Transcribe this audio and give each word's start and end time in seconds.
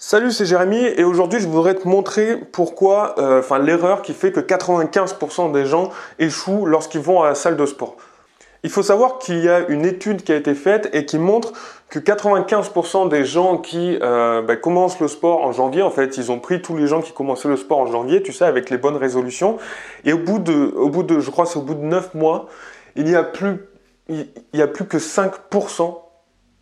Salut, 0.00 0.30
c'est 0.30 0.46
Jérémy 0.46 0.76
et 0.96 1.02
aujourd'hui 1.02 1.40
je 1.40 1.48
voudrais 1.48 1.74
te 1.74 1.88
montrer 1.88 2.36
pourquoi, 2.36 3.16
euh, 3.18 3.40
enfin 3.40 3.58
l'erreur 3.58 4.02
qui 4.02 4.12
fait 4.12 4.30
que 4.30 4.38
95% 4.38 5.50
des 5.50 5.66
gens 5.66 5.90
échouent 6.20 6.66
lorsqu'ils 6.66 7.00
vont 7.00 7.20
à 7.20 7.26
la 7.26 7.34
salle 7.34 7.56
de 7.56 7.66
sport. 7.66 7.96
Il 8.62 8.70
faut 8.70 8.84
savoir 8.84 9.18
qu'il 9.18 9.42
y 9.42 9.48
a 9.48 9.66
une 9.66 9.84
étude 9.84 10.22
qui 10.22 10.30
a 10.30 10.36
été 10.36 10.54
faite 10.54 10.88
et 10.92 11.04
qui 11.04 11.18
montre 11.18 11.52
que 11.88 11.98
95% 11.98 13.08
des 13.08 13.24
gens 13.24 13.58
qui 13.58 13.98
euh, 14.00 14.40
bah, 14.40 14.54
commencent 14.54 15.00
le 15.00 15.08
sport 15.08 15.44
en 15.44 15.50
janvier, 15.50 15.82
en 15.82 15.90
fait, 15.90 16.16
ils 16.16 16.30
ont 16.30 16.38
pris 16.38 16.62
tous 16.62 16.76
les 16.76 16.86
gens 16.86 17.02
qui 17.02 17.10
commençaient 17.10 17.48
le 17.48 17.56
sport 17.56 17.78
en 17.78 17.86
janvier, 17.86 18.22
tu 18.22 18.32
sais, 18.32 18.44
avec 18.44 18.70
les 18.70 18.78
bonnes 18.78 18.96
résolutions, 18.96 19.56
et 20.04 20.12
au 20.12 20.18
bout 20.18 20.38
de, 20.38 20.72
au 20.76 20.90
bout 20.90 21.02
de 21.02 21.18
je 21.18 21.28
crois 21.32 21.44
c'est 21.44 21.58
au 21.58 21.62
bout 21.62 21.74
de 21.74 21.82
9 21.82 22.14
mois, 22.14 22.46
il 22.94 23.02
n'y 23.02 23.16
a 23.16 23.28
il 24.08 24.26
y 24.54 24.62
a 24.62 24.68
plus 24.68 24.86
que 24.86 24.98
5% 24.98 26.07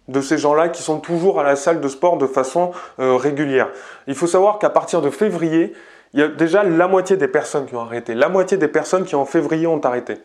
de 0.08 0.20
ces 0.20 0.38
gens-là 0.38 0.68
qui 0.68 0.82
sont 0.82 1.00
toujours 1.00 1.40
à 1.40 1.42
la 1.42 1.56
salle 1.56 1.80
de 1.80 1.88
sport 1.88 2.16
de 2.16 2.26
façon 2.26 2.72
euh, 3.00 3.16
régulière. 3.16 3.68
Il 4.06 4.14
faut 4.14 4.26
savoir 4.26 4.58
qu'à 4.58 4.70
partir 4.70 5.02
de 5.02 5.10
février, 5.10 5.74
il 6.14 6.20
y 6.20 6.22
a 6.22 6.28
déjà 6.28 6.62
la 6.62 6.88
moitié 6.88 7.16
des 7.16 7.28
personnes 7.28 7.66
qui 7.66 7.74
ont 7.74 7.80
arrêté. 7.80 8.14
La 8.14 8.28
moitié 8.28 8.56
des 8.56 8.68
personnes 8.68 9.04
qui 9.04 9.16
en 9.16 9.24
février 9.24 9.66
ont 9.66 9.80
arrêté. 9.80 10.18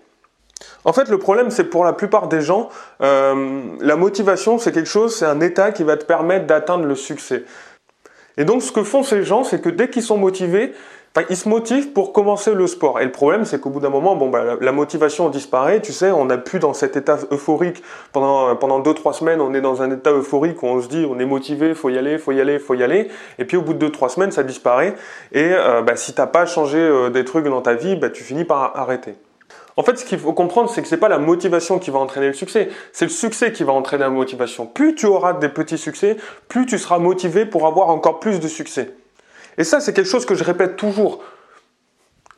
En 0.85 0.93
fait, 0.93 1.09
le 1.09 1.17
problème, 1.17 1.49
c'est 1.49 1.63
pour 1.63 1.83
la 1.83 1.93
plupart 1.93 2.27
des 2.27 2.41
gens, 2.41 2.69
euh, 3.01 3.61
la 3.79 3.95
motivation, 3.95 4.57
c'est 4.59 4.71
quelque 4.71 4.89
chose, 4.89 5.15
c'est 5.15 5.25
un 5.25 5.41
état 5.41 5.71
qui 5.71 5.83
va 5.83 5.97
te 5.97 6.05
permettre 6.05 6.45
d'atteindre 6.45 6.85
le 6.85 6.95
succès. 6.95 7.43
Et 8.37 8.45
donc, 8.45 8.61
ce 8.61 8.71
que 8.71 8.83
font 8.83 9.03
ces 9.03 9.23
gens, 9.23 9.43
c'est 9.43 9.59
que 9.59 9.69
dès 9.69 9.89
qu'ils 9.89 10.03
sont 10.03 10.17
motivés, 10.17 10.73
Enfin, 11.13 11.27
ils 11.29 11.35
se 11.35 11.49
motivent 11.49 11.91
pour 11.91 12.13
commencer 12.13 12.53
le 12.53 12.67
sport. 12.67 13.01
Et 13.01 13.03
le 13.03 13.11
problème, 13.11 13.43
c'est 13.43 13.59
qu'au 13.59 13.69
bout 13.69 13.81
d'un 13.81 13.89
moment, 13.89 14.15
bon, 14.15 14.29
bah, 14.29 14.55
la, 14.61 14.71
motivation 14.71 15.27
disparaît. 15.27 15.81
Tu 15.81 15.91
sais, 15.91 16.09
on 16.09 16.23
n'a 16.23 16.37
plus 16.37 16.59
dans 16.59 16.73
cet 16.73 16.95
état 16.95 17.17
euphorique 17.31 17.83
pendant 18.13 18.55
pendant 18.55 18.79
deux 18.79 18.93
trois 18.93 19.11
semaines. 19.11 19.41
On 19.41 19.53
est 19.53 19.59
dans 19.59 19.81
un 19.81 19.91
état 19.91 20.11
euphorique 20.11 20.63
où 20.63 20.67
on 20.67 20.81
se 20.81 20.87
dit, 20.87 21.05
on 21.09 21.19
est 21.19 21.25
motivé, 21.25 21.73
faut 21.73 21.89
y 21.89 21.97
aller, 21.97 22.17
faut 22.17 22.31
y 22.31 22.39
aller, 22.39 22.59
faut 22.59 22.75
y 22.75 22.83
aller. 22.83 23.09
Et 23.39 23.45
puis 23.45 23.57
au 23.57 23.61
bout 23.61 23.73
de 23.73 23.79
deux 23.79 23.91
trois 23.91 24.07
semaines, 24.07 24.31
ça 24.31 24.43
disparaît. 24.43 24.95
Et 25.33 25.51
euh, 25.51 25.81
bah, 25.81 25.97
si 25.97 26.13
t'as 26.13 26.27
pas 26.27 26.45
changé 26.45 26.77
euh, 26.77 27.09
des 27.09 27.25
trucs 27.25 27.45
dans 27.45 27.61
ta 27.61 27.73
vie, 27.73 27.97
bah, 27.97 28.09
tu 28.09 28.23
finis 28.23 28.45
par 28.45 28.77
arrêter. 28.77 29.15
En 29.75 29.83
fait, 29.83 29.97
ce 29.97 30.05
qu'il 30.05 30.19
faut 30.19 30.33
comprendre, 30.33 30.69
c'est 30.69 30.81
que 30.81 30.87
c'est 30.87 30.95
pas 30.95 31.09
la 31.09 31.17
motivation 31.17 31.77
qui 31.77 31.91
va 31.91 31.99
entraîner 31.99 32.27
le 32.27 32.33
succès, 32.33 32.69
c'est 32.93 33.05
le 33.05 33.11
succès 33.11 33.51
qui 33.51 33.65
va 33.65 33.73
entraîner 33.73 34.03
la 34.03 34.09
motivation. 34.09 34.65
Plus 34.65 34.95
tu 34.95 35.07
auras 35.07 35.33
des 35.33 35.49
petits 35.49 35.77
succès, 35.77 36.15
plus 36.47 36.65
tu 36.65 36.77
seras 36.77 36.99
motivé 36.99 37.45
pour 37.45 37.67
avoir 37.67 37.89
encore 37.89 38.19
plus 38.19 38.39
de 38.39 38.47
succès. 38.47 38.93
Et 39.57 39.63
ça, 39.63 39.79
c'est 39.79 39.93
quelque 39.93 40.09
chose 40.09 40.25
que 40.25 40.35
je 40.35 40.43
répète 40.43 40.75
toujours. 40.75 41.23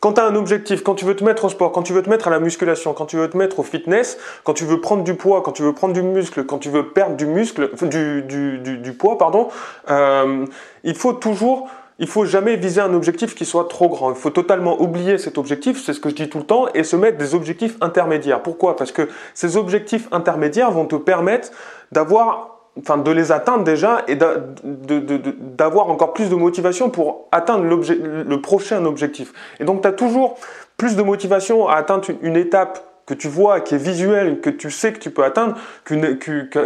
Quand 0.03 0.11
tu 0.11 0.19
as 0.19 0.25
un 0.25 0.35
objectif, 0.35 0.83
quand 0.83 0.95
tu 0.95 1.05
veux 1.05 1.15
te 1.15 1.23
mettre 1.23 1.45
au 1.45 1.49
sport, 1.49 1.71
quand 1.71 1.81
tu 1.81 1.93
veux 1.93 2.03
te 2.03 2.09
mettre 2.09 2.27
à 2.27 2.29
la 2.29 2.41
musculation, 2.41 2.93
quand 2.93 3.05
tu 3.05 3.15
veux 3.15 3.29
te 3.29 3.37
mettre 3.37 3.59
au 3.59 3.63
fitness, 3.63 4.17
quand 4.43 4.53
tu 4.53 4.65
veux 4.65 4.81
prendre 4.81 5.01
du 5.01 5.13
poids, 5.13 5.41
quand 5.41 5.53
tu 5.53 5.63
veux 5.63 5.71
prendre 5.71 5.93
du 5.93 6.01
muscle, 6.01 6.45
quand 6.45 6.57
tu 6.57 6.69
veux 6.69 6.89
perdre 6.89 7.15
du 7.15 7.25
muscle, 7.25 7.69
du, 7.83 8.21
du, 8.23 8.77
du, 8.79 8.93
poids, 8.93 9.17
pardon, 9.17 9.47
euh, 9.89 10.45
il 10.83 10.95
faut 10.95 11.13
toujours, 11.13 11.69
il 11.99 12.07
faut 12.07 12.25
jamais 12.25 12.57
viser 12.57 12.81
un 12.81 12.93
objectif 12.93 13.33
qui 13.33 13.45
soit 13.45 13.69
trop 13.69 13.87
grand. 13.87 14.09
Il 14.09 14.17
faut 14.17 14.29
totalement 14.29 14.81
oublier 14.81 15.17
cet 15.17 15.37
objectif, 15.37 15.81
c'est 15.81 15.93
ce 15.93 16.01
que 16.01 16.09
je 16.09 16.15
dis 16.15 16.27
tout 16.27 16.39
le 16.39 16.43
temps, 16.43 16.67
et 16.73 16.83
se 16.83 16.97
mettre 16.97 17.17
des 17.17 17.33
objectifs 17.33 17.77
intermédiaires. 17.79 18.41
Pourquoi? 18.43 18.75
Parce 18.75 18.91
que 18.91 19.07
ces 19.33 19.55
objectifs 19.55 20.09
intermédiaires 20.11 20.71
vont 20.71 20.85
te 20.85 20.97
permettre 20.97 21.51
d'avoir 21.93 22.52
enfin 22.79 22.97
de 22.97 23.11
les 23.11 23.31
atteindre 23.31 23.63
déjà 23.63 24.03
et 24.07 24.15
d'avoir 24.15 25.89
encore 25.89 26.13
plus 26.13 26.29
de 26.29 26.35
motivation 26.35 26.89
pour 26.89 27.27
atteindre 27.31 27.63
le 27.65 28.41
prochain 28.41 28.85
objectif. 28.85 29.33
Et 29.59 29.65
donc 29.65 29.81
tu 29.81 29.87
as 29.87 29.91
toujours 29.91 30.37
plus 30.77 30.95
de 30.95 31.03
motivation 31.03 31.67
à 31.67 31.75
atteindre 31.75 32.07
une, 32.21 32.35
étape 32.35 32.83
que 33.05 33.13
tu 33.13 33.27
vois, 33.27 33.61
qui 33.61 33.75
est 33.75 33.77
visuelle, 33.79 34.39
que 34.41 34.49
tu 34.49 34.71
sais 34.71 34.93
que 34.93 34.99
tu 34.99 35.11
peux 35.11 35.23
atteindre, 35.23 35.55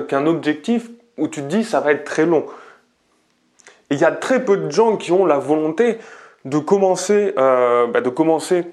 qu'un 0.07 0.25
objectif 0.27 0.89
où 1.17 1.27
tu 1.27 1.41
te 1.41 1.47
dis 1.47 1.63
ça 1.63 1.81
va 1.81 1.91
être 1.91 2.05
très 2.05 2.25
long. 2.25 2.45
Et 3.89 3.95
il 3.95 4.01
y 4.01 4.05
a 4.05 4.11
très 4.11 4.43
peu 4.43 4.57
de 4.57 4.69
gens 4.69 4.97
qui 4.97 5.11
ont 5.11 5.25
la 5.25 5.37
volonté 5.37 5.97
de 6.45 6.57
commencer, 6.57 7.33
euh, 7.37 7.87
bah, 7.87 8.01
de 8.01 8.09
commencer 8.09 8.65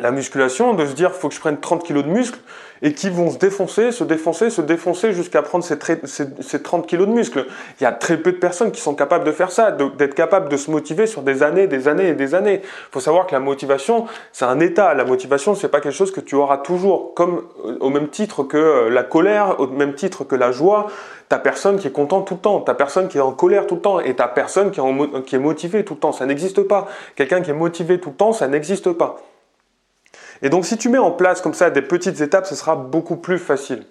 la 0.00 0.10
musculation, 0.10 0.74
de 0.74 0.86
se 0.86 0.92
dire 0.92 1.12
faut 1.12 1.28
que 1.28 1.34
je 1.34 1.40
prenne 1.40 1.58
30 1.58 1.84
kg 1.84 2.02
de 2.02 2.08
muscle 2.08 2.38
et 2.82 2.92
qui 2.92 3.10
vont 3.10 3.30
se 3.30 3.38
défoncer, 3.38 3.90
se 3.90 4.04
défoncer, 4.04 4.50
se 4.50 4.60
défoncer 4.60 5.12
jusqu'à 5.12 5.42
prendre 5.42 5.64
ces, 5.64 5.76
ces, 6.04 6.62
30 6.62 6.86
kg 6.86 7.00
de 7.00 7.06
muscle. 7.06 7.46
Il 7.80 7.84
y 7.84 7.86
a 7.86 7.92
très 7.92 8.16
peu 8.16 8.32
de 8.32 8.36
personnes 8.36 8.70
qui 8.70 8.80
sont 8.80 8.94
capables 8.94 9.24
de 9.24 9.32
faire 9.32 9.50
ça, 9.50 9.72
d'être 9.72 10.14
capables 10.14 10.48
de 10.48 10.56
se 10.56 10.70
motiver 10.70 11.06
sur 11.06 11.22
des 11.22 11.42
années, 11.42 11.66
des 11.66 11.88
années 11.88 12.08
et 12.08 12.14
des 12.14 12.34
années. 12.34 12.60
Il 12.62 12.92
faut 12.92 13.00
savoir 13.00 13.26
que 13.26 13.32
la 13.32 13.40
motivation, 13.40 14.06
c'est 14.32 14.44
un 14.44 14.60
état. 14.60 14.94
La 14.94 15.04
motivation, 15.04 15.54
c'est 15.54 15.68
pas 15.68 15.80
quelque 15.80 15.94
chose 15.94 16.12
que 16.12 16.20
tu 16.20 16.36
auras 16.36 16.58
toujours, 16.58 17.14
comme 17.14 17.42
euh, 17.64 17.76
au 17.80 17.90
même 17.90 18.08
titre 18.08 18.44
que 18.44 18.56
euh, 18.56 18.90
la 18.90 19.02
colère, 19.02 19.58
au 19.58 19.66
même 19.66 19.94
titre 19.94 20.24
que 20.24 20.36
la 20.36 20.52
joie. 20.52 20.86
T'as 21.28 21.38
personne 21.38 21.78
qui 21.78 21.88
est 21.88 21.92
content 21.92 22.22
tout 22.22 22.34
le 22.34 22.40
temps, 22.40 22.60
t'as 22.60 22.72
personne 22.72 23.08
qui 23.08 23.18
est 23.18 23.22
en 23.22 23.32
colère 23.32 23.66
tout 23.66 23.74
le 23.74 23.82
temps, 23.82 24.00
et 24.00 24.14
t'as 24.14 24.28
personne 24.28 24.70
qui 24.70 24.80
est, 24.80 25.22
qui 25.26 25.36
est 25.36 25.38
motivé 25.38 25.84
tout 25.84 25.94
le 25.94 26.00
temps. 26.00 26.12
Ça 26.12 26.24
n'existe 26.24 26.62
pas. 26.62 26.86
Quelqu'un 27.16 27.42
qui 27.42 27.50
est 27.50 27.54
motivé 27.54 28.00
tout 28.00 28.10
le 28.10 28.16
temps, 28.16 28.32
ça 28.32 28.48
n'existe 28.48 28.92
pas. 28.92 29.18
Et 30.42 30.50
donc 30.50 30.64
si 30.64 30.76
tu 30.76 30.88
mets 30.88 30.98
en 30.98 31.10
place 31.10 31.40
comme 31.40 31.54
ça 31.54 31.70
des 31.70 31.82
petites 31.82 32.20
étapes, 32.20 32.46
ce 32.46 32.54
sera 32.54 32.76
beaucoup 32.76 33.16
plus 33.16 33.38
facile. 33.38 33.84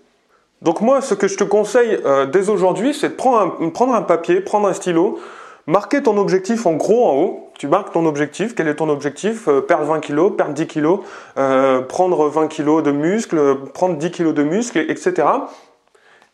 Donc 0.61 0.81
moi, 0.81 1.01
ce 1.01 1.13
que 1.13 1.27
je 1.27 1.37
te 1.37 1.43
conseille 1.43 1.99
euh, 2.05 2.25
dès 2.25 2.49
aujourd'hui, 2.49 2.93
c'est 2.93 3.09
de 3.09 3.13
prendre 3.13 3.93
un, 3.93 4.01
papier, 4.01 4.41
prendre 4.41 4.67
un 4.67 4.73
stylo, 4.73 5.19
marquer 5.67 6.01
ton 6.01 6.17
objectif 6.17 6.65
en 6.65 6.73
gros 6.73 7.07
en 7.07 7.15
haut. 7.15 7.49
Tu 7.59 7.67
marques 7.67 7.91
ton 7.91 8.05
objectif. 8.05 8.55
Quel 8.55 8.67
est 8.67 8.75
ton 8.75 8.89
objectif? 8.89 9.47
Euh, 9.47 9.61
Perdre 9.61 9.85
20 9.85 9.99
kg, 9.99 10.35
perdre 10.35 10.53
10 10.53 10.67
kg, 10.67 10.97
euh, 11.37 11.81
prendre 11.81 12.27
20 12.27 12.47
kg 12.47 12.81
de 12.81 12.91
muscle, 12.91 13.39
prendre 13.73 13.97
10 13.97 14.11
kg 14.11 14.33
de 14.33 14.43
muscle, 14.43 14.79
etc 14.79 15.25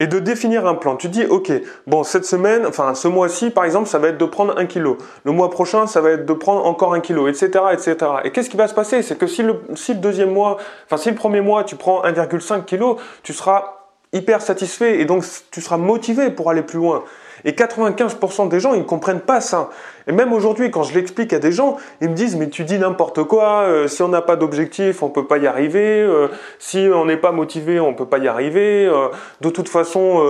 et 0.04 0.08
de 0.08 0.20
définir 0.20 0.68
un 0.68 0.76
plan. 0.76 0.98
Tu 0.98 1.08
dis, 1.08 1.24
ok, 1.24 1.50
bon, 1.88 2.04
cette 2.04 2.26
semaine, 2.26 2.66
enfin 2.66 2.94
ce 2.94 3.08
mois-ci, 3.08 3.52
par 3.52 3.64
exemple, 3.64 3.88
ça 3.88 4.00
va 4.00 4.10
être 4.10 4.18
de 4.18 4.26
prendre 4.26 4.58
un 4.58 4.66
kilo. 4.66 4.98
Le 5.24 5.32
mois 5.32 5.50
prochain, 5.50 5.88
ça 5.88 6.02
va 6.02 6.10
être 6.12 6.26
de 6.26 6.34
prendre 6.34 6.66
encore 6.66 6.94
un 6.94 7.00
kilo, 7.00 7.30
etc., 7.30 7.48
etc. 7.72 7.96
Et 8.26 8.32
qu'est-ce 8.32 8.50
qui 8.50 8.58
va 8.58 8.68
se 8.68 8.74
passer? 8.74 9.02
C'est 9.02 9.18
que 9.18 9.28
si 9.28 9.44
le, 9.44 9.62
si 9.76 9.94
le 9.94 10.02
deuxième 10.02 10.34
mois, 10.34 10.58
enfin 10.86 10.98
si 10.98 11.10
le 11.10 11.16
premier 11.16 11.40
mois, 11.40 11.64
tu 11.64 11.78
prends 11.78 12.04
1,5 12.04 12.66
kg, 12.66 13.00
tu 13.24 13.32
seras 13.32 13.76
hyper 14.12 14.42
satisfait 14.42 15.00
et 15.00 15.06
donc 15.06 15.24
tu 15.52 15.62
seras 15.62 15.78
motivé 15.78 16.32
pour 16.32 16.50
aller 16.50 16.64
plus 16.64 16.80
loin. 16.80 17.06
Et 17.46 17.52
95% 17.52 18.48
des 18.48 18.60
gens, 18.60 18.74
ils 18.74 18.80
ne 18.80 18.86
comprennent 18.86 19.22
pas 19.22 19.42
ça. 19.42 19.70
Et 20.08 20.12
même 20.12 20.34
aujourd'hui, 20.34 20.70
quand 20.72 20.84
je 20.84 20.94
l'explique 20.94 21.34
à 21.34 21.40
des 21.40 21.52
gens, 21.52 21.78
ils 22.02 22.10
me 22.10 22.16
disent, 22.16 22.36
mais 22.36 22.50
tu 22.50 22.64
dis 22.64 22.78
n'importe 22.78 23.24
quoi, 23.24 23.62
euh, 23.62 23.88
si 23.88 24.02
on 24.02 24.10
n'a 24.10 24.22
pas 24.22 24.36
d'objectif, 24.36 25.02
on 25.02 25.08
ne 25.08 25.14
peut 25.14 25.26
pas 25.26 25.38
y 25.38 25.48
arriver, 25.48 26.02
euh, 26.02 26.28
si 26.60 26.90
on 26.94 27.06
n'est 27.06 27.18
pas 27.18 27.32
motivé, 27.32 27.80
on 27.80 27.92
ne 27.92 27.96
peut 27.96 28.06
pas 28.06 28.18
y 28.18 28.28
arriver. 28.28 28.86
Euh, 28.86 29.08
de 29.42 29.50
toute 29.50 29.70
façon, 29.70 30.24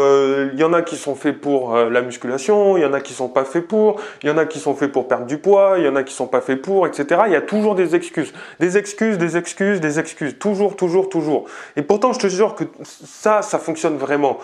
il 0.53 0.59
y 0.59 0.63
en 0.63 0.73
a 0.73 0.81
qui 0.81 0.95
sont 0.95 1.15
faits 1.15 1.39
pour 1.39 1.75
la 1.75 2.01
musculation, 2.01 2.77
il 2.77 2.83
y 2.83 2.85
en 2.85 2.93
a 2.93 3.01
qui 3.01 3.13
sont 3.13 3.29
pas 3.29 3.43
faits 3.43 3.67
pour, 3.67 3.99
il 4.21 4.29
y 4.29 4.31
en 4.31 4.37
a 4.37 4.45
qui 4.45 4.59
sont 4.59 4.75
faits 4.75 4.91
pour 4.91 5.07
perdre 5.07 5.25
du 5.25 5.37
poids, 5.37 5.75
il 5.77 5.85
y 5.85 5.87
en 5.87 5.95
a 5.95 6.03
qui 6.03 6.13
sont 6.13 6.27
pas 6.27 6.41
faits 6.41 6.61
pour, 6.61 6.87
etc. 6.87 7.21
Il 7.27 7.33
y 7.33 7.35
a 7.35 7.41
toujours 7.41 7.75
des 7.75 7.95
excuses. 7.95 8.33
Des 8.59 8.77
excuses, 8.77 9.17
des 9.17 9.37
excuses, 9.37 9.81
des 9.81 9.99
excuses. 9.99 10.37
Toujours, 10.37 10.75
toujours, 10.75 11.09
toujours. 11.09 11.45
Et 11.75 11.81
pourtant, 11.81 12.13
je 12.13 12.19
te 12.19 12.27
jure 12.27 12.55
que 12.55 12.63
ça, 12.83 13.41
ça 13.41 13.59
fonctionne 13.59 13.97
vraiment 13.97 14.39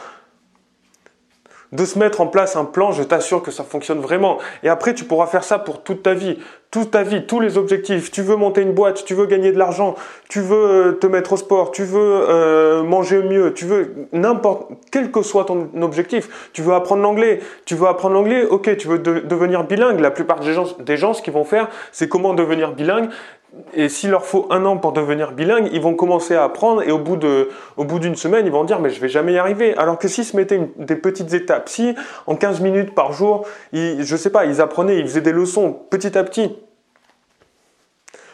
de 1.72 1.85
se 1.85 2.00
mettre 2.00 2.22
en 2.22 2.28
place 2.28 2.56
un 2.56 2.66
plan, 2.66 2.91
je 2.91 3.03
t'assure 3.03 3.44
que 3.44 3.52
ça 3.52 3.63
fonctionne 3.63 4.00
vraiment. 4.00 4.40
Et 4.63 4.69
après, 4.69 4.94
tu 4.96 5.06
pourras 5.06 5.28
faire 5.28 5.44
ça 5.44 5.59
pour 5.59 5.84
toute 5.84 6.03
ta 6.03 6.13
vie. 6.13 6.40
Toute 6.72 6.91
ta 6.91 7.02
vie, 7.02 7.25
tous 7.25 7.40
les 7.40 7.57
objectifs. 7.57 8.12
Tu 8.12 8.22
veux 8.22 8.35
monter 8.35 8.62
une 8.62 8.74
boîte, 8.74 9.03
tu 9.03 9.16
veux 9.16 9.25
gagner 9.25 9.52
de 9.52 9.57
l'argent, 9.57 9.96
tu 10.30 10.40
veux 10.40 10.56
euh, 10.56 10.91
te 10.91 11.07
mettre 11.07 11.34
au 11.34 11.38
sport, 11.38 11.72
tu 11.72 11.84
veux 11.84 12.30
euh, 12.30 12.84
manger 12.84 13.24
mieux, 13.24 13.56
tu 13.56 13.66
veux 13.66 13.96
n'importe, 14.13 14.69
quel 14.91 15.09
que 15.09 15.24
soit 15.24 15.46
ton 15.46 15.69
objectif. 15.81 16.50
Tu 16.53 16.62
veux 16.62 16.74
apprendre 16.74 17.02
l'anglais, 17.02 17.40
tu 17.66 17.74
veux 17.74 17.88
apprendre 17.88 18.13
l'anglais, 18.13 18.46
ok, 18.46 18.78
tu 18.78 18.88
veux 18.88 19.00
devenir 19.00 19.63
bilingue. 19.63 20.00
La 20.00 20.12
plupart 20.12 20.41
des 20.41 20.53
gens, 20.53 20.68
des 20.80 20.97
gens, 20.97 21.13
ce 21.13 21.24
qu'ils 21.24 21.34
vont 21.34 21.44
faire, 21.44 21.69
c'est 21.91 22.07
comment 22.07 22.36
devenir 22.36 22.72
bilingue 22.74 23.09
et 23.74 23.90
s'il 23.90 24.12
leur 24.12 24.26
faut 24.26 24.48
un 24.52 24.66
an 24.66 24.78
pour 24.78 24.94
devenir 24.94 25.32
bilingue, 25.32 25.70
ils 25.72 25.82
vont 25.82 25.96
commencer 25.96 26.36
à 26.36 26.44
apprendre 26.44 26.84
et 26.84 26.92
au 26.92 27.00
bout 27.00 27.18
d'une 27.18 28.16
semaine, 28.16 28.46
ils 28.46 28.52
vont 28.52 28.64
dire 28.64 28.80
mais 28.80 28.90
je 28.90 29.02
vais 29.02 29.10
jamais 29.10 29.34
y 29.34 29.38
arriver. 29.38 29.76
Alors 29.78 29.98
que 29.98 30.08
s'ils 30.08 30.26
se 30.26 30.38
mettaient 30.38 30.70
des 30.78 30.96
petites 30.96 31.34
étapes, 31.34 31.68
si 31.68 31.96
en 32.28 32.36
15 32.36 32.62
minutes 32.62 32.94
par 32.94 33.12
jour, 33.12 33.46
ils, 33.74 34.04
je 34.04 34.16
sais 34.16 34.30
pas, 34.30 34.46
ils 34.46 34.62
apprenaient, 34.62 35.00
ils 35.00 35.08
faisaient 35.08 35.22
des 35.22 35.31
leçons 35.31 35.78
petit 35.90 36.18
à 36.18 36.24
petit, 36.24 36.56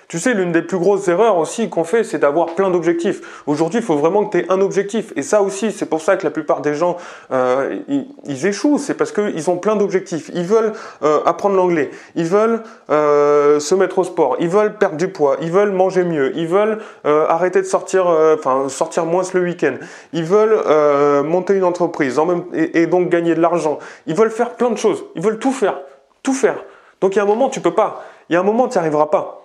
tu 0.07 0.19
sais, 0.19 0.33
l'une 0.33 0.51
des 0.51 0.61
plus 0.61 0.77
grosses 0.77 1.07
erreurs 1.07 1.37
aussi 1.37 1.69
qu'on 1.69 1.83
fait, 1.83 2.03
c'est 2.03 2.19
d'avoir 2.19 2.53
plein 2.53 2.69
d'objectifs. 2.69 3.43
Aujourd'hui, 3.47 3.79
il 3.79 3.85
faut 3.85 3.95
vraiment 3.95 4.25
que 4.25 4.37
tu 4.37 4.43
aies 4.43 4.51
un 4.51 4.61
objectif. 4.61 5.11
Et 5.15 5.23
ça 5.23 5.41
aussi, 5.41 5.71
c'est 5.71 5.87
pour 5.87 6.01
ça 6.01 6.15
que 6.15 6.23
la 6.23 6.29
plupart 6.29 6.61
des 6.61 6.75
gens, 6.75 6.97
euh, 7.31 7.79
ils, 8.25 8.45
échouent. 8.45 8.77
C'est 8.77 8.93
parce 8.93 9.11
qu'ils 9.11 9.49
ont 9.49 9.57
plein 9.57 9.75
d'objectifs. 9.75 10.29
Ils 10.35 10.45
veulent 10.45 10.73
euh, 11.03 11.21
apprendre 11.25 11.55
l'anglais. 11.55 11.89
Ils 12.15 12.25
veulent 12.25 12.61
euh, 12.91 13.59
se 13.59 13.73
mettre 13.73 13.97
au 13.97 14.03
sport. 14.03 14.37
Ils 14.39 14.49
veulent 14.49 14.77
perdre 14.77 14.97
du 14.97 15.07
poids. 15.07 15.37
Ils 15.41 15.51
veulent 15.51 15.71
manger 15.71 16.03
mieux. 16.03 16.35
Ils 16.37 16.47
veulent 16.47 16.79
arrêter 17.03 17.61
de 17.61 17.65
sortir, 17.65 18.07
enfin 18.07 18.69
sortir 18.69 19.05
moins 19.05 19.23
le 19.33 19.41
week-end. 19.41 19.75
Ils 20.13 20.23
veulent 20.23 21.23
monter 21.23 21.55
une 21.55 21.63
entreprise 21.63 22.19
en 22.19 22.25
même, 22.25 22.43
et, 22.53 22.81
et 22.81 22.87
donc 22.87 23.09
gagner 23.09 23.33
de 23.33 23.41
l'argent. 23.41 23.79
Ils 24.05 24.15
veulent 24.15 24.29
faire 24.29 24.51
plein 24.51 24.69
de 24.69 24.77
choses. 24.77 25.03
Ils 25.15 25.21
veulent 25.21 25.39
tout 25.39 25.51
faire. 25.51 25.79
Tout 26.21 26.33
faire. 26.33 26.63
Donc 27.01 27.15
il 27.15 27.17
y 27.17 27.19
a 27.19 27.23
un 27.23 27.27
moment, 27.27 27.49
tu 27.49 27.59
peux 27.59 27.73
pas. 27.73 28.03
Il 28.29 28.33
y 28.33 28.35
a 28.35 28.39
un 28.39 28.43
moment, 28.43 28.67
tu 28.67 28.77
n'y 28.77 28.79
arriveras 28.79 29.07
pas. 29.07 29.44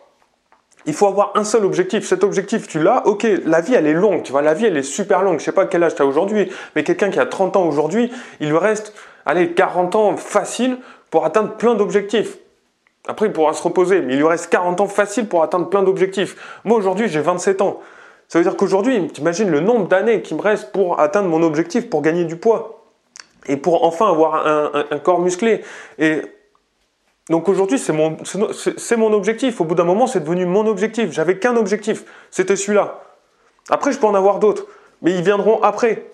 Il 0.87 0.95
faut 0.95 1.07
avoir 1.07 1.33
un 1.35 1.45
seul 1.45 1.65
objectif. 1.65 2.07
Cet 2.07 2.25
objectif, 2.25 2.69
tu 2.69 2.81
l'as. 2.81 3.07
Ok, 3.07 3.27
la 3.45 3.61
vie, 3.61 3.75
elle 3.75 3.87
est 3.87 3.93
longue. 3.93 4.23
Tu 4.23 4.33
vois, 4.33 4.43
la 4.43 4.55
vie, 4.55 4.67
elle 4.67 4.77
est 4.77 4.83
super 4.83 5.23
longue. 5.23 5.39
Je 5.39 5.45
sais 5.45 5.53
pas 5.53 5.67
quel 5.67 5.83
âge 5.83 5.95
tu 5.95 6.03
as 6.03 6.07
aujourd'hui, 6.07 6.51
mais 6.75 6.85
quelqu'un 6.85 7.11
qui 7.11 7.19
a 7.19 7.27
30 7.27 7.57
ans 7.57 7.65
aujourd'hui, 7.65 8.11
il 8.41 8.49
lui 8.49 8.59
reste, 8.59 8.95
allez, 9.27 9.53
40 9.53 9.95
ans 9.95 10.17
facile 10.17 10.79
pour 11.11 11.25
atteindre 11.25 11.57
plein 11.57 11.75
d'objectifs. 11.75 12.39
Après, 13.09 13.27
il 13.27 13.33
pourra 13.33 13.53
se 13.53 13.63
reposer, 13.63 14.01
mais 14.03 14.15
il 14.15 14.19
lui 14.19 14.27
reste 14.27 14.51
40 14.51 14.81
ans 14.81 14.87
facile 14.87 15.27
pour 15.27 15.43
atteindre 15.43 15.69
plein 15.69 15.83
d'objectifs. 15.83 16.61
Moi, 16.65 16.79
aujourd'hui, 16.79 17.09
j'ai 17.09 17.21
27 17.21 17.63
ans. 17.63 17.81
Ça 18.29 18.39
veut 18.39 18.45
dire 18.45 18.57
qu'aujourd'hui, 18.57 19.09
tu 19.09 19.23
imagines 19.23 19.51
le 19.51 19.61
nombre 19.61 19.89
d'années 19.89 20.23
qui 20.23 20.35
me 20.35 20.41
reste 20.41 20.71
pour 20.71 21.01
atteindre 21.01 21.29
mon 21.29 21.43
objectif, 21.43 21.91
pour 21.91 22.01
gagner 22.01 22.25
du 22.25 22.37
poids 22.37 22.85
et 23.47 23.57
pour 23.57 23.85
enfin 23.85 24.09
avoir 24.09 24.47
un, 24.47 24.99
corps 24.99 25.19
musclé. 25.19 25.63
Et 25.99 26.23
donc 27.31 27.49
aujourd'hui, 27.49 27.79
c'est 27.79 27.93
mon, 27.93 28.17
mon 28.99 29.13
objectif. 29.13 29.61
Au 29.61 29.65
bout 29.65 29.77
d'un 29.77 29.85
moment, 29.85 30.09
c'est 30.09 30.21
devenu 30.21 30.47
mon 30.47 30.67
objectif. 30.67 31.13
J'avais 31.13 31.39
qu'un 31.39 31.57
objectif, 31.57 32.05
c'était 32.31 32.57
celui-là. 32.57 33.01
Après, 33.71 33.93
je 33.93 33.99
peux 33.99 34.09
en 34.09 34.17
avoir 34.17 34.41
d'autres, 34.41 34.67
mais 35.01 35.13
ils 35.13 35.23
viendront 35.23 35.63
après. 35.63 36.11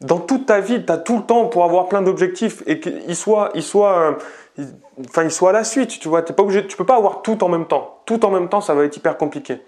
Dans 0.00 0.20
toute 0.20 0.46
ta 0.46 0.60
vie, 0.60 0.84
tu 0.84 0.92
as 0.92 0.98
tout 0.98 1.16
le 1.16 1.22
temps 1.24 1.46
pour 1.46 1.64
avoir 1.64 1.88
plein 1.88 2.00
d'objectifs 2.00 2.62
et 2.66 2.78
qu'ils 2.78 3.16
soient, 3.16 3.50
ils 3.54 3.62
soient, 3.62 4.16
euh, 4.58 4.64
enfin, 5.08 5.24
ils 5.24 5.32
soient 5.32 5.50
à 5.50 5.52
la 5.52 5.64
suite. 5.64 5.98
Tu 5.98 6.08
vois, 6.08 6.22
t'es 6.22 6.32
pas 6.32 6.44
obligé, 6.44 6.64
tu 6.64 6.76
peux 6.76 6.86
pas 6.86 6.96
avoir 6.96 7.22
tout 7.22 7.42
en 7.42 7.48
même 7.48 7.66
temps. 7.66 8.02
Tout 8.06 8.24
en 8.24 8.30
même 8.30 8.48
temps, 8.48 8.60
ça 8.60 8.74
va 8.74 8.84
être 8.84 8.96
hyper 8.96 9.16
compliqué. 9.16 9.60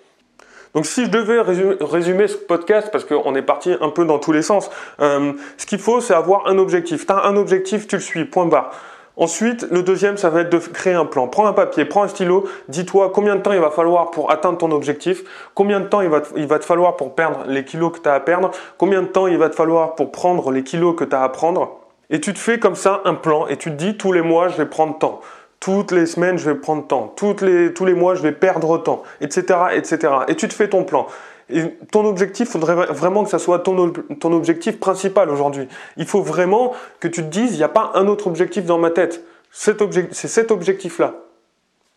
Donc 0.75 0.87
si 0.87 1.05
je 1.05 1.11
devais 1.11 1.40
résumer, 1.40 2.28
ce 2.28 2.37
podcast, 2.37 2.88
parce 2.90 3.05
qu'on 3.05 3.34
est 3.34 3.43
parti 3.43 3.72
un 3.81 3.90
peu 3.90 4.05
dans 4.05 4.19
tous 4.19 4.32
les 4.32 4.43
sens, 4.43 4.70
euh, 5.00 5.32
ce 5.56 5.66
qu'il 5.66 5.78
faut, 5.78 6.00
c'est 6.00 6.14
avoir 6.14 6.49
un 6.49 6.58
objectif. 6.58 7.06
Tu 7.06 7.12
as 7.12 7.25
un 7.25 7.37
objectif, 7.37 7.87
tu 7.87 7.96
le 7.96 8.02
suis, 8.02 8.25
point 8.25 8.46
barre. 8.46 8.72
Ensuite, 9.16 9.69
le 9.70 9.82
deuxième, 9.84 10.16
ça 10.16 10.28
va 10.28 10.40
être 10.40 10.50
de 10.50 10.58
créer 10.58 10.94
un 10.94 11.05
plan. 11.05 11.28
Prends 11.28 11.46
un 11.46 11.52
papier, 11.52 11.84
prends 11.84 12.02
un 12.02 12.08
stylo, 12.08 12.49
dis-toi 12.69 13.12
combien 13.14 13.37
de 13.37 13.43
temps 13.43 13.52
il 13.52 13.61
va 13.61 13.70
falloir 13.70 14.11
pour 14.11 14.32
atteindre 14.32 14.58
ton 14.58 14.72
objectif, 14.72 15.22
combien 15.55 15.78
de 15.78 15.87
temps 15.87 16.00
il 16.00 16.08
va 16.08 16.20
te, 16.20 16.64
falloir 16.64 16.96
pour 16.96 17.14
perdre 17.14 17.44
les 17.46 17.64
kilos 17.64 17.93
que 17.93 18.00
tu 18.00 18.08
as 18.08 18.14
à 18.14 18.20
perdre, 18.20 18.50
combien 18.76 19.02
de 19.02 19.06
temps 19.06 19.28
il 19.28 19.38
va 19.38 19.49
te 19.49 19.55
falloir 19.55 19.94
pour 19.94 20.11
prendre 20.11 20.50
les 20.50 20.64
kilos 20.64 20.96
que 20.96 21.05
tu 21.05 21.14
as 21.14 21.22
à 21.22 21.28
prendre. 21.28 21.78
Et 22.11 22.20
tu 22.20 22.32
te 22.34 22.38
fais 22.38 22.58
comme 22.58 22.75
ça 22.75 23.02
un 23.05 23.14
plan 23.14 23.46
et 23.46 23.56
tu 23.56 23.70
te 23.70 23.76
dis 23.76 23.96
tous 23.96 24.12
les 24.12 24.22
mois, 24.22 24.49
je 24.49 24.56
vais 24.56 24.66
prendre 24.66 24.99
temps. 24.99 25.20
Toutes 25.61 25.93
les 25.93 26.06
semaines, 26.06 26.37
je 26.37 26.50
vais 26.50 26.56
prendre 26.56 26.87
temps. 26.87 27.14
Tous 27.16 27.37
les 27.40 27.94
mois, 27.94 28.16
je 28.16 28.22
vais 28.22 28.32
perdre 28.32 28.76
temps, 28.78 29.05
etc., 29.20 29.58
etc. 29.75 30.12
Et 30.28 30.34
tu 30.34 30.49
te 30.49 30.55
fais 30.55 30.69
ton 30.69 30.82
plan. 30.84 31.06
Et 31.50 31.62
ton 31.91 32.06
objectif, 32.06 32.49
il 32.49 32.52
faudrait 32.52 32.75
vraiment 32.75 33.25
que 33.25 33.31
ça 33.31 33.38
soit 33.38 33.58
ton, 33.61 33.93
objectif 34.32 34.81
principal 34.81 35.29
aujourd'hui. 35.31 35.69
Il 35.96 36.06
faut 36.06 36.23
vraiment 36.23 36.73
que 37.00 37.08
tu 37.08 37.23
te 37.23 37.29
dises, 37.29 37.52
il 37.52 37.58
n'y 37.58 37.64
a 37.64 37.69
pas 37.69 37.93
un 37.94 38.06
autre 38.06 38.26
objectif 38.26 38.64
dans 38.64 38.79
ma 38.79 38.91
tête. 38.91 39.25
c'est 39.50 40.29
cet 40.29 40.50
objectif-là. 40.50 41.14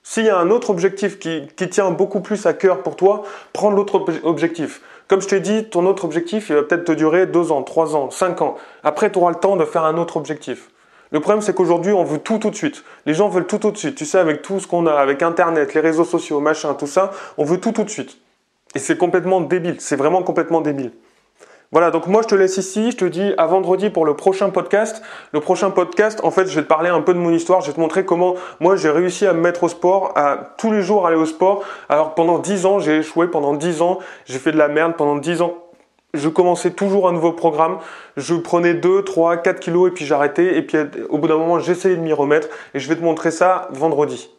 S'il 0.04 0.26
y 0.26 0.30
a 0.30 0.38
un 0.38 0.50
autre 0.52 0.70
objectif 0.70 1.20
qui, 1.20 1.48
tient 1.70 1.92
beaucoup 1.92 2.22
plus 2.22 2.46
à 2.46 2.54
cœur 2.54 2.82
pour 2.82 2.96
toi, 2.96 3.24
prends 3.52 3.70
l'autre 3.70 4.06
objectif. 4.24 4.82
Comme 5.08 5.22
je 5.22 5.28
t'ai 5.28 5.40
dit, 5.40 5.66
ton 5.66 5.86
autre 5.86 6.06
objectif, 6.06 6.50
il 6.50 6.56
va 6.56 6.64
peut-être 6.64 6.86
te 6.86 6.92
durer 6.92 7.26
deux 7.28 7.52
ans, 7.52 7.62
trois 7.62 7.96
ans, 7.96 8.10
cinq 8.10 8.42
ans. 8.42 8.56
Après, 8.84 9.12
tu 9.12 9.20
auras 9.20 9.32
le 9.32 9.38
temps 9.38 9.56
de 9.56 9.66
faire 9.66 9.84
un 9.84 9.98
autre 9.98 10.18
objectif. 10.18 10.70
Le 11.12 11.20
problème, 11.22 11.42
c'est 11.42 11.54
qu'aujourd'hui, 11.54 11.94
on 11.94 12.04
veut 12.04 12.20
tout 12.20 12.38
tout 12.38 12.50
de 12.50 12.56
suite. 12.56 12.84
Les 13.06 13.14
gens 13.14 13.30
veulent 13.30 13.48
tout 13.48 13.58
tout 13.58 13.72
de 13.72 13.78
suite. 13.78 13.96
Tu 13.96 14.06
sais, 14.06 14.18
avec 14.18 14.42
tout 14.42 14.60
ce 14.60 14.68
qu'on 14.68 14.88
a, 14.88 14.94
avec 14.94 15.22
Internet, 15.24 15.74
les 15.74 15.82
réseaux 15.82 16.06
sociaux, 16.06 16.40
machin, 16.42 16.74
tout 16.74 16.88
ça, 16.88 17.12
on 17.38 17.46
veut 17.46 17.60
tout 17.60 17.72
tout 17.72 17.84
de 17.84 17.90
suite. 17.90 18.18
Et 18.76 18.80
c'est 18.80 18.98
complètement 18.98 19.42
débile. 19.42 19.76
C'est 19.80 19.96
vraiment 19.96 20.24
complètement 20.24 20.62
débile. 20.62 20.92
Voilà, 21.74 21.92
donc 21.92 22.08
moi 22.08 22.22
je 22.22 22.30
te 22.30 22.36
laisse 22.36 22.56
ici, 22.56 22.92
je 22.92 22.96
te 22.96 23.04
dis 23.04 23.34
à 23.38 23.46
vendredi 23.46 23.90
pour 23.90 24.06
le 24.06 24.16
prochain 24.16 24.50
podcast. 24.52 25.02
Le 25.34 25.42
prochain 25.42 25.70
podcast, 25.70 26.22
en 26.24 26.32
fait, 26.32 26.48
je 26.48 26.56
vais 26.56 26.62
te 26.62 26.68
parler 26.68 26.90
un 26.90 27.02
peu 27.02 27.14
de 27.14 27.20
mon 27.20 27.32
histoire, 27.34 27.60
je 27.60 27.68
vais 27.68 27.74
te 27.74 27.80
montrer 27.80 28.06
comment 28.06 28.36
moi 28.62 28.78
j'ai 28.78 28.90
réussi 28.90 29.28
à 29.28 29.34
me 29.34 29.42
mettre 29.42 29.64
au 29.64 29.68
sport, 29.68 30.14
à 30.16 30.54
tous 30.58 30.72
les 30.72 30.82
jours 30.82 31.06
aller 31.06 31.18
au 31.18 31.26
sport. 31.26 31.64
Alors 31.90 32.16
pendant 32.16 32.40
10 32.40 32.66
ans, 32.66 32.80
j'ai 32.80 33.00
échoué, 33.00 33.28
pendant 33.28 33.54
10 33.54 33.82
ans, 33.82 34.00
j'ai 34.26 34.40
fait 34.40 34.54
de 34.54 34.58
la 34.58 34.70
merde, 34.70 34.94
pendant 34.96 35.18
10 35.18 35.42
ans, 35.42 35.56
je 36.14 36.30
commençais 36.30 36.72
toujours 36.72 37.10
un 37.10 37.12
nouveau 37.12 37.34
programme, 37.34 37.80
je 38.16 38.36
prenais 38.36 38.74
2, 38.74 39.04
3, 39.04 39.36
4 39.36 39.60
kilos 39.60 39.90
et 39.90 39.94
puis 39.94 40.06
j'arrêtais 40.06 40.58
et 40.58 40.62
puis 40.62 40.78
au 41.10 41.18
bout 41.18 41.28
d'un 41.28 41.38
moment 41.38 41.60
j'essayais 41.60 41.98
de 41.98 42.02
m'y 42.02 42.14
remettre 42.14 42.48
et 42.76 42.80
je 42.80 42.88
vais 42.88 42.96
te 42.96 43.04
montrer 43.04 43.30
ça 43.30 43.68
vendredi. 43.72 44.30